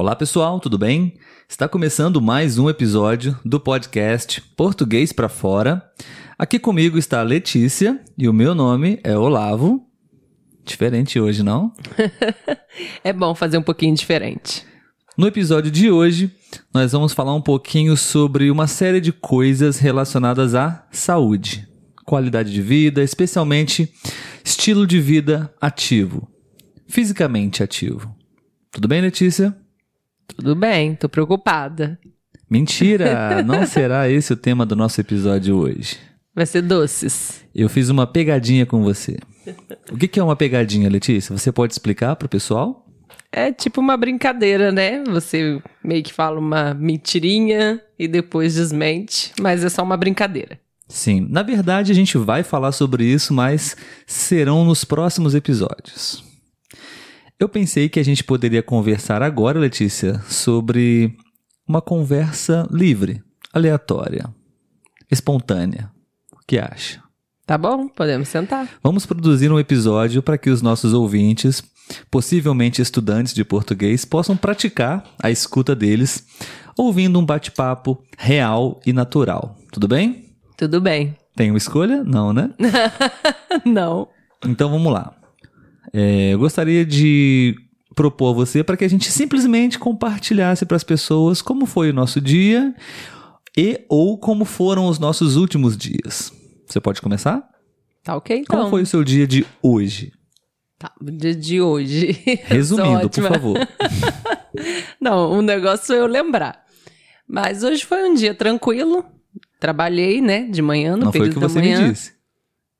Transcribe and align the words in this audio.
Olá 0.00 0.14
pessoal, 0.14 0.60
tudo 0.60 0.78
bem? 0.78 1.14
Está 1.48 1.68
começando 1.68 2.22
mais 2.22 2.56
um 2.56 2.70
episódio 2.70 3.36
do 3.44 3.58
podcast 3.58 4.40
Português 4.56 5.12
para 5.12 5.28
Fora. 5.28 5.82
Aqui 6.38 6.56
comigo 6.56 6.96
está 6.96 7.18
a 7.18 7.24
Letícia 7.24 8.00
e 8.16 8.28
o 8.28 8.32
meu 8.32 8.54
nome 8.54 9.00
é 9.02 9.18
Olavo. 9.18 9.84
Diferente 10.64 11.18
hoje, 11.18 11.42
não? 11.42 11.72
é 13.02 13.12
bom 13.12 13.34
fazer 13.34 13.58
um 13.58 13.62
pouquinho 13.62 13.92
diferente. 13.92 14.64
No 15.16 15.26
episódio 15.26 15.68
de 15.68 15.90
hoje, 15.90 16.32
nós 16.72 16.92
vamos 16.92 17.12
falar 17.12 17.34
um 17.34 17.42
pouquinho 17.42 17.96
sobre 17.96 18.52
uma 18.52 18.68
série 18.68 19.00
de 19.00 19.10
coisas 19.10 19.80
relacionadas 19.80 20.54
à 20.54 20.86
saúde, 20.92 21.68
qualidade 22.04 22.52
de 22.52 22.62
vida, 22.62 23.02
especialmente 23.02 23.92
estilo 24.44 24.86
de 24.86 25.00
vida 25.00 25.52
ativo, 25.60 26.30
fisicamente 26.86 27.64
ativo. 27.64 28.16
Tudo 28.70 28.86
bem, 28.86 29.00
Letícia? 29.00 29.56
Tudo 30.36 30.54
bem, 30.54 30.94
tô 30.94 31.08
preocupada. 31.08 31.98
Mentira! 32.48 33.42
não 33.46 33.66
será 33.66 34.08
esse 34.08 34.32
o 34.32 34.36
tema 34.36 34.64
do 34.64 34.76
nosso 34.76 35.00
episódio 35.00 35.56
hoje. 35.56 35.96
Vai 36.34 36.46
ser 36.46 36.62
doces. 36.62 37.44
Eu 37.54 37.68
fiz 37.68 37.88
uma 37.88 38.06
pegadinha 38.06 38.64
com 38.64 38.82
você. 38.82 39.18
O 39.90 39.96
que 39.96 40.20
é 40.20 40.22
uma 40.22 40.36
pegadinha, 40.36 40.88
Letícia? 40.88 41.36
Você 41.36 41.50
pode 41.50 41.72
explicar 41.72 42.14
para 42.16 42.26
o 42.26 42.28
pessoal? 42.28 42.86
É 43.32 43.52
tipo 43.52 43.80
uma 43.80 43.96
brincadeira, 43.96 44.70
né? 44.72 45.02
Você 45.04 45.60
meio 45.84 46.02
que 46.02 46.12
fala 46.12 46.38
uma 46.38 46.72
mentirinha 46.74 47.80
e 47.98 48.06
depois 48.08 48.54
desmente, 48.54 49.32
mas 49.40 49.64
é 49.64 49.68
só 49.68 49.82
uma 49.82 49.96
brincadeira. 49.96 50.58
Sim, 50.88 51.26
na 51.28 51.42
verdade 51.42 51.92
a 51.92 51.94
gente 51.94 52.16
vai 52.16 52.42
falar 52.42 52.72
sobre 52.72 53.04
isso, 53.04 53.34
mas 53.34 53.76
serão 54.06 54.64
nos 54.64 54.84
próximos 54.84 55.34
episódios. 55.34 56.24
Eu 57.40 57.48
pensei 57.48 57.88
que 57.88 58.00
a 58.00 58.02
gente 58.02 58.24
poderia 58.24 58.64
conversar 58.64 59.22
agora, 59.22 59.60
Letícia, 59.60 60.20
sobre 60.28 61.16
uma 61.68 61.80
conversa 61.80 62.66
livre, 62.68 63.22
aleatória, 63.52 64.28
espontânea. 65.08 65.88
O 66.32 66.38
que 66.44 66.58
acha? 66.58 67.00
Tá 67.46 67.56
bom, 67.56 67.86
podemos 67.86 68.28
sentar. 68.28 68.68
Vamos 68.82 69.06
produzir 69.06 69.52
um 69.52 69.58
episódio 69.60 70.20
para 70.20 70.36
que 70.36 70.50
os 70.50 70.60
nossos 70.60 70.92
ouvintes, 70.92 71.62
possivelmente 72.10 72.82
estudantes 72.82 73.32
de 73.32 73.44
português, 73.44 74.04
possam 74.04 74.36
praticar 74.36 75.04
a 75.22 75.30
escuta 75.30 75.76
deles, 75.76 76.26
ouvindo 76.76 77.20
um 77.20 77.24
bate-papo 77.24 78.02
real 78.18 78.80
e 78.84 78.92
natural. 78.92 79.56
Tudo 79.70 79.86
bem? 79.86 80.34
Tudo 80.56 80.80
bem. 80.80 81.16
Tem 81.36 81.50
uma 81.50 81.58
escolha? 81.58 82.02
Não, 82.02 82.32
né? 82.32 82.50
Não. 83.64 84.08
Então 84.44 84.68
vamos 84.68 84.92
lá. 84.92 85.17
É, 85.92 86.32
eu 86.34 86.38
gostaria 86.38 86.84
de 86.84 87.54
propor 87.94 88.30
a 88.30 88.34
você 88.34 88.62
para 88.62 88.76
que 88.76 88.84
a 88.84 88.88
gente 88.88 89.10
simplesmente 89.10 89.78
compartilhasse 89.78 90.64
para 90.64 90.76
as 90.76 90.84
pessoas 90.84 91.42
como 91.42 91.66
foi 91.66 91.90
o 91.90 91.94
nosso 91.94 92.20
dia 92.20 92.74
e 93.56 93.84
ou 93.88 94.18
como 94.18 94.44
foram 94.44 94.86
os 94.86 94.98
nossos 94.98 95.36
últimos 95.36 95.76
dias. 95.76 96.32
Você 96.66 96.80
pode 96.80 97.00
começar? 97.02 97.42
Tá 98.04 98.16
ok, 98.16 98.38
então. 98.38 98.56
Como 98.56 98.70
foi 98.70 98.82
o 98.82 98.86
seu 98.86 99.02
dia 99.02 99.26
de 99.26 99.44
hoje? 99.62 100.12
Tá, 100.78 100.92
o 101.00 101.10
dia 101.10 101.34
de 101.34 101.60
hoje. 101.60 102.16
Resumindo, 102.46 103.10
por 103.10 103.24
favor. 103.24 103.56
Não, 105.00 105.32
um 105.32 105.42
negócio 105.42 105.94
é 105.94 105.98
eu 105.98 106.06
lembrar. 106.06 106.64
Mas 107.26 107.62
hoje 107.64 107.84
foi 107.84 108.08
um 108.08 108.14
dia 108.14 108.32
tranquilo. 108.34 109.04
Trabalhei, 109.58 110.20
né, 110.20 110.46
de 110.48 110.62
manhã, 110.62 110.96
no 110.96 111.06
Não 111.06 111.10
período 111.10 111.32
foi 111.34 111.42
o 111.42 111.46
que 111.46 111.52
você 111.52 111.60
da 111.60 111.66
manhã. 111.66 111.82
me 111.88 111.92
disse. 111.92 112.12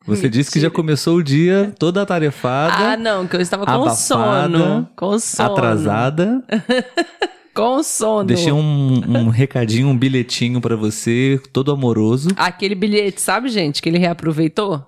Você 0.08 0.22
Mentira. 0.22 0.30
disse 0.30 0.50
que 0.50 0.60
já 0.60 0.70
começou 0.70 1.16
o 1.16 1.22
dia 1.22 1.72
toda 1.78 2.02
atarefada. 2.02 2.74
Ah, 2.74 2.96
não, 2.96 3.26
que 3.26 3.36
eu 3.36 3.40
estava 3.40 3.64
com 3.64 3.70
abafada, 3.70 3.94
sono. 3.94 4.88
Com 4.96 5.18
sono. 5.18 5.52
Atrasada. 5.52 6.44
Com 7.54 7.82
sono. 7.82 8.24
Deixei 8.24 8.52
um, 8.52 9.02
um 9.04 9.28
recadinho, 9.30 9.88
um 9.88 9.98
bilhetinho 9.98 10.60
para 10.60 10.76
você, 10.76 11.40
todo 11.52 11.72
amoroso, 11.72 12.28
Aquele 12.36 12.76
bilhete, 12.76 13.20
sabe, 13.20 13.48
gente, 13.48 13.82
que 13.82 13.88
ele 13.88 13.98
reaproveitou? 13.98 14.86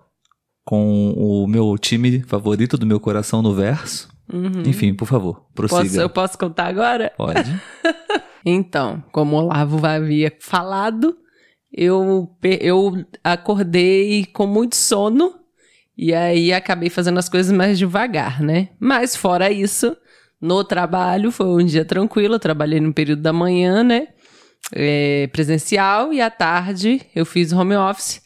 com 0.64 1.12
o 1.16 1.48
meu 1.48 1.76
time 1.76 2.20
favorito 2.20 2.78
do 2.78 2.86
meu 2.86 3.00
coração 3.00 3.42
no 3.42 3.52
verso. 3.52 4.08
Enfim, 4.64 4.94
por 4.94 5.08
favor, 5.08 5.44
prossiga. 5.52 5.80
Uhum. 5.80 5.88
Posso, 5.88 6.00
eu 6.00 6.08
posso 6.08 6.38
contar 6.38 6.66
agora? 6.66 7.12
Pode. 7.16 7.60
Então, 8.42 9.04
como 9.12 9.36
o 9.36 9.40
Olavo 9.40 9.84
havia 9.86 10.32
falado, 10.40 11.14
eu, 11.72 12.28
eu 12.42 13.04
acordei 13.22 14.26
com 14.26 14.46
muito 14.46 14.76
sono 14.76 15.34
e 15.96 16.14
aí 16.14 16.52
acabei 16.52 16.90
fazendo 16.90 17.18
as 17.18 17.28
coisas 17.28 17.52
mais 17.52 17.78
devagar, 17.78 18.40
né? 18.42 18.70
Mas 18.78 19.14
fora 19.14 19.50
isso, 19.50 19.96
no 20.40 20.64
trabalho 20.64 21.30
foi 21.30 21.46
um 21.46 21.64
dia 21.64 21.84
tranquilo, 21.84 22.34
eu 22.36 22.40
trabalhei 22.40 22.80
no 22.80 22.92
período 22.92 23.22
da 23.22 23.32
manhã, 23.32 23.84
né? 23.84 24.08
É, 24.72 25.28
presencial 25.32 26.12
e 26.12 26.20
à 26.20 26.30
tarde 26.30 27.02
eu 27.14 27.24
fiz 27.24 27.52
home 27.52 27.76
office. 27.76 28.22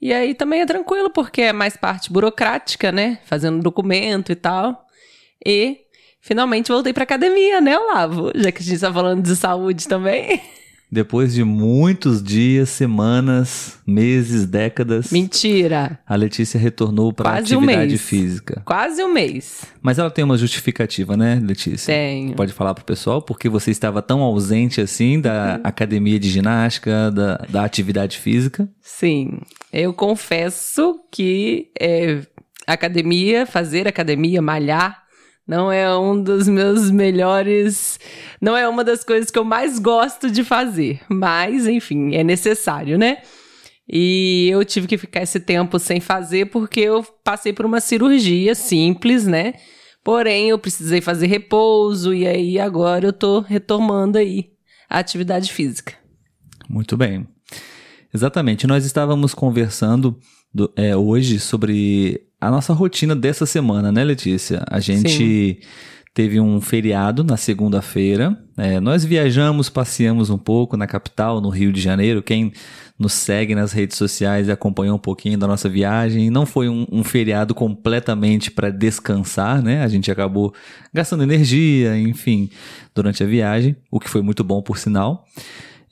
E 0.00 0.12
aí 0.12 0.34
também 0.34 0.60
é 0.60 0.66
tranquilo, 0.66 1.10
porque 1.10 1.42
é 1.42 1.52
mais 1.52 1.76
parte 1.76 2.12
burocrática, 2.12 2.92
né? 2.92 3.18
Fazendo 3.24 3.62
documento 3.62 4.30
e 4.30 4.36
tal. 4.36 4.84
E 5.44 5.80
finalmente 6.20 6.70
voltei 6.70 6.92
pra 6.92 7.04
academia, 7.04 7.60
né, 7.60 7.78
Olavo? 7.78 8.30
Já 8.34 8.52
que 8.52 8.62
a 8.62 8.64
gente 8.64 8.80
tá 8.80 8.92
falando 8.92 9.22
de 9.22 9.34
saúde 9.34 9.88
também. 9.88 10.40
Depois 10.90 11.34
de 11.34 11.42
muitos 11.42 12.22
dias, 12.22 12.68
semanas, 12.68 13.78
meses, 13.86 14.46
décadas, 14.46 15.10
Mentira. 15.10 15.98
a 16.06 16.14
Letícia 16.14 16.58
retornou 16.60 17.12
para 17.12 17.28
a 17.28 17.32
um 17.32 17.36
atividade 17.36 17.88
mês. 17.88 18.00
física. 18.00 18.62
Quase 18.64 19.02
um 19.02 19.12
mês. 19.12 19.64
Mas 19.82 19.98
ela 19.98 20.10
tem 20.10 20.24
uma 20.24 20.38
justificativa, 20.38 21.16
né, 21.16 21.40
Letícia? 21.42 21.92
Tenho. 21.92 22.34
Pode 22.34 22.52
falar 22.52 22.72
pro 22.74 22.84
pessoal 22.84 23.20
porque 23.20 23.48
você 23.48 23.70
estava 23.70 24.00
tão 24.00 24.20
ausente 24.20 24.80
assim 24.80 25.16
Uhum. 25.16 25.20
da 25.22 25.54
academia 25.64 26.18
de 26.18 26.28
ginástica, 26.30 27.10
da, 27.10 27.36
da 27.48 27.64
atividade 27.64 28.18
física. 28.18 28.68
Sim. 28.80 29.40
Eu 29.72 29.92
confesso 29.92 31.00
que 31.12 31.70
é, 31.80 32.20
academia, 32.66 33.44
fazer 33.46 33.86
academia, 33.88 34.40
malhar, 34.40 35.02
não 35.46 35.70
é 35.70 35.96
um 35.96 36.20
dos 36.20 36.48
meus 36.48 36.90
melhores. 36.90 37.98
Não 38.40 38.56
é 38.56 38.68
uma 38.68 38.82
das 38.82 39.04
coisas 39.04 39.30
que 39.30 39.38
eu 39.38 39.44
mais 39.44 39.78
gosto 39.78 40.30
de 40.30 40.42
fazer. 40.42 41.00
Mas, 41.08 41.66
enfim, 41.66 42.14
é 42.14 42.24
necessário, 42.24 42.98
né? 42.98 43.18
E 43.88 44.48
eu 44.50 44.64
tive 44.64 44.88
que 44.88 44.98
ficar 44.98 45.22
esse 45.22 45.38
tempo 45.38 45.78
sem 45.78 46.00
fazer 46.00 46.46
porque 46.46 46.80
eu 46.80 47.04
passei 47.22 47.52
por 47.52 47.64
uma 47.64 47.80
cirurgia 47.80 48.54
simples, 48.54 49.24
né? 49.26 49.54
Porém, 50.02 50.50
eu 50.50 50.58
precisei 50.58 51.00
fazer 51.00 51.26
repouso 51.28 52.12
e 52.12 52.26
aí 52.26 52.58
agora 52.58 53.06
eu 53.06 53.12
tô 53.12 53.40
retomando 53.40 54.18
aí 54.18 54.50
a 54.90 54.98
atividade 54.98 55.52
física. 55.52 55.94
Muito 56.68 56.96
bem. 56.96 57.26
Exatamente. 58.12 58.66
Nós 58.66 58.84
estávamos 58.84 59.34
conversando 59.34 60.18
do- 60.52 60.72
é, 60.76 60.96
hoje 60.96 61.38
sobre 61.38 62.25
a 62.40 62.50
nossa 62.50 62.72
rotina 62.72 63.14
dessa 63.14 63.46
semana, 63.46 63.90
né, 63.90 64.04
Letícia? 64.04 64.62
A 64.68 64.80
gente 64.80 65.60
teve 66.16 66.40
um 66.40 66.60
feriado 66.62 67.22
na 67.22 67.36
segunda-feira. 67.36 68.38
É, 68.56 68.80
nós 68.80 69.04
viajamos, 69.04 69.68
passeamos 69.68 70.30
um 70.30 70.38
pouco 70.38 70.74
na 70.74 70.86
capital, 70.86 71.42
no 71.42 71.50
Rio 71.50 71.70
de 71.70 71.80
Janeiro. 71.80 72.22
Quem 72.22 72.52
nos 72.98 73.12
segue 73.12 73.54
nas 73.54 73.72
redes 73.72 73.98
sociais 73.98 74.48
e 74.48 74.50
acompanhou 74.50 74.96
um 74.96 74.98
pouquinho 74.98 75.38
da 75.38 75.46
nossa 75.46 75.68
viagem. 75.68 76.30
Não 76.30 76.46
foi 76.46 76.68
um, 76.70 76.86
um 76.90 77.04
feriado 77.04 77.54
completamente 77.54 78.50
para 78.50 78.70
descansar, 78.70 79.62
né? 79.62 79.82
A 79.82 79.88
gente 79.88 80.10
acabou 80.10 80.54
gastando 80.92 81.22
energia, 81.22 81.98
enfim, 81.98 82.48
durante 82.94 83.22
a 83.22 83.26
viagem, 83.26 83.76
o 83.90 84.00
que 84.00 84.08
foi 84.08 84.22
muito 84.22 84.42
bom, 84.42 84.62
por 84.62 84.78
sinal. 84.78 85.26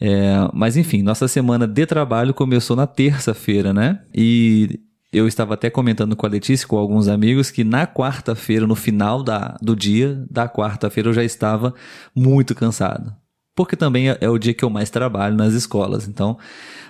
É, 0.01 0.49
mas 0.55 0.77
enfim, 0.77 1.03
nossa 1.03 1.29
semana 1.29 1.67
de 1.67 1.85
trabalho 1.85 2.33
começou 2.33 2.75
na 2.75 2.87
terça-feira, 2.87 3.75
né? 3.75 4.01
E 4.15 4.81
eu 5.17 5.29
estava 5.29 5.55
até 5.55 5.71
comentando 5.71 6.17
com 6.17 6.27
a 6.27 6.29
Letícia, 6.29 6.67
com 6.67 6.77
alguns 6.77 7.09
amigos, 7.09 7.51
que 7.51 7.63
na 7.65 7.87
quarta-feira, 7.87 8.67
no 8.67 8.75
final 8.75 9.23
da, 9.23 9.57
do 9.63 9.77
dia 9.77 10.25
da 10.31 10.49
quarta-feira, 10.49 11.09
eu 11.09 11.15
já 11.15 11.25
estava 11.25 11.75
muito 12.15 12.55
cansado. 12.55 13.15
Porque 13.57 13.77
também 13.77 14.11
é, 14.11 14.19
é 14.21 14.29
o 14.29 14.39
dia 14.39 14.53
que 14.53 14.65
eu 14.65 14.71
mais 14.71 14.91
trabalho 14.91 15.37
nas 15.37 15.55
escolas. 15.55 16.09
Então, 16.09 16.37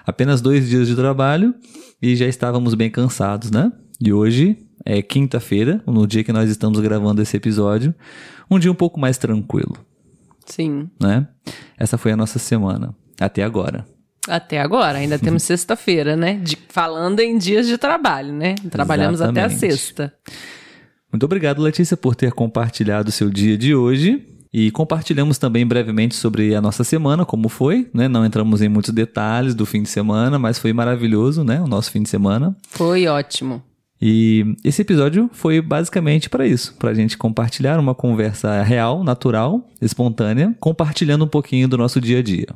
apenas 0.06 0.40
dois 0.40 0.68
dias 0.68 0.88
de 0.88 0.96
trabalho 0.96 1.54
e 2.00 2.16
já 2.16 2.26
estávamos 2.26 2.74
bem 2.74 2.90
cansados, 2.90 3.50
né? 3.50 3.70
E 4.00 4.12
hoje 4.12 4.58
é 4.84 5.02
quinta-feira, 5.02 5.82
no 5.86 6.06
dia 6.06 6.24
que 6.24 6.32
nós 6.32 6.50
estamos 6.50 6.80
gravando 6.80 7.22
esse 7.22 7.36
episódio, 7.36 7.94
um 8.50 8.58
dia 8.58 8.72
um 8.72 8.74
pouco 8.74 8.98
mais 8.98 9.16
tranquilo 9.18 9.76
Sim. 10.46 10.90
né? 11.00 11.26
Essa 11.78 11.96
foi 11.96 12.12
a 12.12 12.16
nossa 12.16 12.38
semana, 12.38 12.94
até 13.20 13.42
agora. 13.42 13.86
Até 14.28 14.60
agora, 14.60 14.98
ainda 14.98 15.18
temos 15.18 15.42
sexta-feira, 15.44 16.16
né? 16.16 16.34
De- 16.42 16.58
falando 16.68 17.20
em 17.20 17.36
dias 17.36 17.66
de 17.66 17.76
trabalho, 17.78 18.32
né? 18.32 18.54
Trabalhamos 18.70 19.20
até 19.20 19.42
a 19.42 19.46
Exatamente. 19.46 19.76
sexta. 19.76 20.14
Muito 21.12 21.24
obrigado, 21.24 21.62
Letícia, 21.62 21.96
por 21.96 22.14
ter 22.16 22.32
compartilhado 22.32 23.08
o 23.08 23.12
seu 23.12 23.30
dia 23.30 23.56
de 23.56 23.74
hoje. 23.74 24.26
E 24.52 24.70
compartilhamos 24.70 25.36
também 25.36 25.66
brevemente 25.66 26.14
sobre 26.14 26.54
a 26.54 26.60
nossa 26.60 26.84
semana, 26.84 27.24
como 27.24 27.48
foi, 27.48 27.90
né? 27.92 28.06
Não 28.06 28.24
entramos 28.24 28.62
em 28.62 28.68
muitos 28.68 28.92
detalhes 28.92 29.52
do 29.54 29.66
fim 29.66 29.82
de 29.82 29.88
semana, 29.88 30.38
mas 30.38 30.58
foi 30.60 30.72
maravilhoso, 30.72 31.42
né? 31.42 31.60
O 31.60 31.66
nosso 31.66 31.90
fim 31.90 32.02
de 32.04 32.08
semana. 32.08 32.56
Foi 32.68 33.06
ótimo. 33.08 33.60
E 34.00 34.44
esse 34.64 34.82
episódio 34.82 35.28
foi 35.32 35.60
basicamente 35.60 36.28
para 36.30 36.46
isso, 36.46 36.74
para 36.78 36.90
a 36.90 36.94
gente 36.94 37.16
compartilhar 37.18 37.80
uma 37.80 37.94
conversa 37.96 38.62
real, 38.62 39.02
natural, 39.02 39.68
espontânea, 39.80 40.54
compartilhando 40.60 41.24
um 41.24 41.28
pouquinho 41.28 41.66
do 41.66 41.76
nosso 41.78 42.00
dia 42.00 42.18
a 42.18 42.22
dia. 42.22 42.46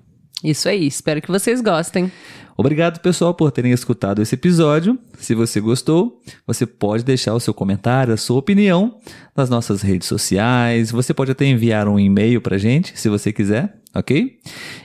Isso 0.43 0.69
aí, 0.69 0.87
espero 0.87 1.21
que 1.21 1.31
vocês 1.31 1.61
gostem. 1.61 2.13
Obrigado, 2.57 3.01
pessoal, 3.01 3.35
por 3.35 3.51
terem 3.53 3.73
escutado 3.73 4.23
esse 4.23 4.35
episódio. 4.35 4.99
Se 5.19 5.35
você 5.35 5.61
gostou, 5.61 6.21
você 6.47 6.67
pode 6.67 7.05
deixar 7.05 7.35
o 7.35 7.41
seu 7.41 7.55
comentário, 7.55 8.15
a 8.15 8.17
sua 8.17 8.39
opinião 8.39 8.99
nas 9.37 9.49
nossas 9.49 9.83
redes 9.83 10.09
sociais. 10.09 10.91
Você 10.91 11.15
pode 11.15 11.31
até 11.31 11.45
enviar 11.45 11.89
um 11.89 11.99
e-mail 11.99 12.41
pra 12.41 12.59
gente, 12.59 12.99
se 12.99 13.09
você 13.09 13.33
quiser, 13.33 13.81
ok? 13.95 14.39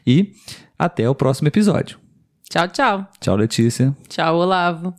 E 0.05 0.33
até 0.77 1.09
o 1.09 1.15
próximo 1.15 1.47
episódio. 1.47 1.97
Tchau, 2.49 2.67
tchau. 2.67 3.07
Tchau, 3.19 3.35
Letícia. 3.35 3.95
Tchau, 4.07 4.37
Olavo. 4.37 4.91